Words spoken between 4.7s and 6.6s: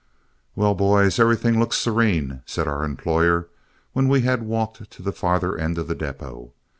to the farther end of the depot.